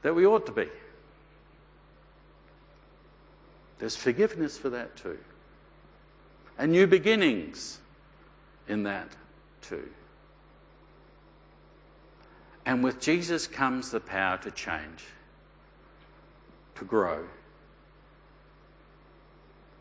that 0.02 0.14
we 0.14 0.26
ought 0.26 0.46
to 0.46 0.52
be. 0.52 0.68
There's 3.78 3.96
forgiveness 3.96 4.56
for 4.58 4.70
that 4.70 4.96
too 4.96 5.18
and 6.58 6.72
new 6.72 6.86
beginnings 6.86 7.78
in 8.68 8.82
that 8.84 9.08
too. 9.62 9.88
And 12.66 12.84
with 12.84 13.00
Jesus 13.00 13.46
comes 13.46 13.92
the 13.92 14.00
power 14.00 14.36
to 14.38 14.50
change, 14.50 15.04
to 16.74 16.84
grow, 16.84 17.24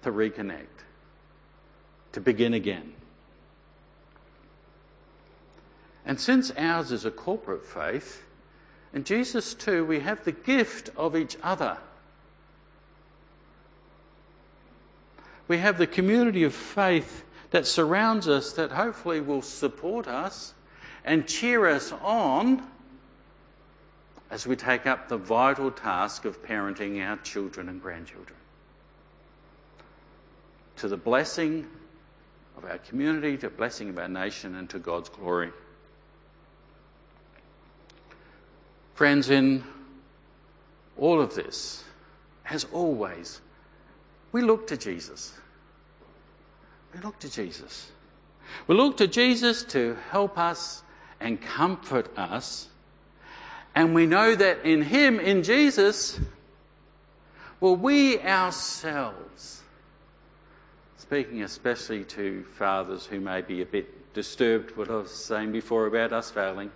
to 0.03 0.11
reconnect, 0.11 0.85
to 2.13 2.21
begin 2.21 2.53
again. 2.53 2.93
And 6.05 6.21
since 6.21 6.51
ours 6.51 6.91
is 6.91 7.03
a 7.03 7.11
corporate 7.11 7.65
faith, 7.65 8.21
in 8.93 9.03
Jesus 9.03 9.53
too, 9.55 9.83
we 9.83 9.99
have 9.99 10.23
the 10.23 10.31
gift 10.31 10.91
of 10.95 11.17
each 11.17 11.35
other. 11.41 11.77
we 15.47 15.57
have 15.57 15.77
the 15.77 15.87
community 15.87 16.43
of 16.43 16.53
faith 16.53 17.23
that 17.51 17.67
surrounds 17.67 18.27
us 18.27 18.53
that 18.53 18.71
hopefully 18.71 19.21
will 19.21 19.41
support 19.41 20.07
us 20.07 20.53
and 21.03 21.27
cheer 21.27 21.67
us 21.67 21.91
on 22.01 22.65
as 24.31 24.47
we 24.47 24.55
take 24.55 24.85
up 24.85 25.07
the 25.07 25.17
vital 25.17 25.71
task 25.71 26.25
of 26.25 26.43
parenting 26.43 27.05
our 27.05 27.17
children 27.17 27.69
and 27.69 27.81
grandchildren. 27.81 28.37
To 30.77 30.87
the 30.87 30.97
blessing 30.97 31.67
of 32.57 32.65
our 32.65 32.77
community, 32.79 33.37
to 33.37 33.49
the 33.49 33.55
blessing 33.55 33.89
of 33.89 33.97
our 33.97 34.07
nation, 34.07 34.55
and 34.55 34.69
to 34.69 34.79
God's 34.79 35.09
glory. 35.09 35.51
Friends, 38.95 39.29
in 39.29 39.63
all 40.97 41.21
of 41.21 41.35
this, 41.35 41.83
as 42.49 42.65
always, 42.71 43.41
we 44.31 44.41
look 44.41 44.67
to 44.67 44.77
Jesus. 44.77 45.33
We 46.93 47.01
look 47.01 47.19
to 47.19 47.31
Jesus. 47.31 47.91
We 48.67 48.75
look 48.75 48.97
to 48.97 49.07
Jesus 49.07 49.63
to 49.63 49.97
help 50.09 50.37
us 50.37 50.83
and 51.19 51.41
comfort 51.41 52.09
us. 52.17 52.69
And 53.75 53.93
we 53.93 54.05
know 54.05 54.33
that 54.33 54.65
in 54.65 54.81
Him, 54.81 55.19
in 55.19 55.43
Jesus, 55.43 56.17
well, 57.59 57.75
we 57.75 58.19
ourselves, 58.21 59.63
speaking 60.97 61.43
especially 61.43 62.05
to 62.05 62.45
fathers 62.57 63.05
who 63.05 63.19
may 63.19 63.41
be 63.41 63.61
a 63.61 63.65
bit 63.65 64.13
disturbed, 64.13 64.75
what 64.77 64.89
I 64.89 64.95
was 64.95 65.11
saying 65.11 65.51
before 65.51 65.87
about 65.87 66.13
us 66.13 66.31
failing, 66.31 66.71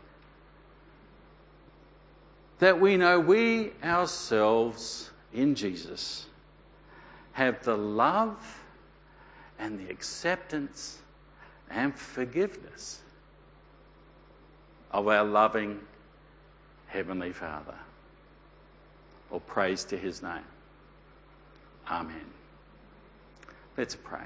that 2.60 2.82
we 2.82 2.98
know 2.98 3.18
we 3.20 3.72
ourselves 3.82 5.12
in 5.34 5.56
Jesus 5.56 6.26
have 7.32 7.64
the 7.64 7.78
love 7.78 8.62
and 9.58 9.80
the 9.80 9.90
acceptance 9.90 11.00
and 11.70 11.96
forgiveness 11.96 13.00
of 14.92 15.08
our 15.08 15.24
loving 15.24 15.80
Heavenly 16.90 17.32
Father. 17.32 17.76
Or 19.32 19.40
praise 19.40 19.84
to 19.86 19.98
His 19.98 20.22
name. 20.22 20.46
Amen. 21.90 22.26
Let's 23.78 23.96
pray. 23.96 24.26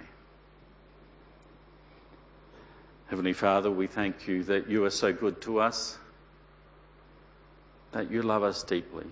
Heavenly 3.07 3.33
Father, 3.33 3.69
we 3.69 3.85
thank 3.85 4.27
you 4.27 4.43
that 4.45 4.69
you 4.69 4.85
are 4.85 4.89
so 4.89 5.13
good 5.13 5.39
to 5.41 5.59
us, 5.59 5.97
that 7.91 8.09
you 8.09 8.21
love 8.21 8.43
us 8.43 8.63
deeply. 8.63 9.05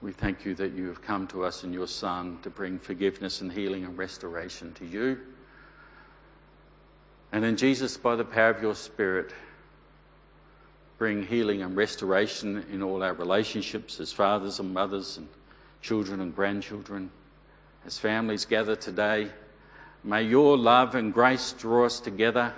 We 0.00 0.12
thank 0.12 0.44
you 0.44 0.54
that 0.54 0.72
you 0.72 0.86
have 0.86 1.02
come 1.02 1.26
to 1.28 1.44
us 1.44 1.64
in 1.64 1.72
your 1.72 1.88
Son 1.88 2.38
to 2.42 2.50
bring 2.50 2.78
forgiveness 2.78 3.40
and 3.40 3.52
healing 3.52 3.84
and 3.84 3.98
restoration 3.98 4.72
to 4.74 4.86
you. 4.86 5.18
And 7.32 7.44
in 7.44 7.56
Jesus, 7.56 7.96
by 7.96 8.14
the 8.14 8.24
power 8.24 8.50
of 8.50 8.62
your 8.62 8.76
Spirit, 8.76 9.32
bring 10.98 11.22
healing 11.22 11.62
and 11.62 11.76
restoration 11.76 12.64
in 12.72 12.82
all 12.82 13.02
our 13.02 13.14
relationships 13.14 14.00
as 14.00 14.12
fathers 14.12 14.58
and 14.58 14.74
mothers 14.74 15.16
and 15.16 15.28
children 15.80 16.20
and 16.20 16.34
grandchildren. 16.34 17.10
As 17.86 17.98
families 17.98 18.44
gather 18.44 18.74
today, 18.74 19.30
may 20.02 20.24
your 20.24 20.58
love 20.58 20.96
and 20.96 21.14
grace 21.14 21.52
draw 21.52 21.86
us 21.86 22.00
together. 22.00 22.52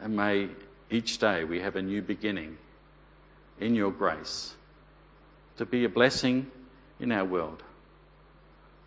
And 0.00 0.14
may 0.14 0.50
each 0.90 1.18
day 1.18 1.44
we 1.44 1.60
have 1.60 1.76
a 1.76 1.82
new 1.82 2.02
beginning 2.02 2.58
in 3.58 3.74
your 3.74 3.90
grace 3.90 4.54
to 5.56 5.64
be 5.64 5.84
a 5.84 5.88
blessing 5.88 6.50
in 7.00 7.12
our 7.12 7.24
world, 7.24 7.62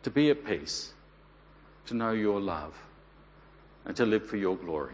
to 0.03 0.11
be 0.11 0.29
at 0.29 0.45
peace, 0.45 0.93
to 1.87 1.95
know 1.95 2.11
your 2.11 2.39
love, 2.39 2.75
and 3.85 3.95
to 3.95 4.05
live 4.05 4.25
for 4.27 4.37
your 4.37 4.55
glory. 4.55 4.93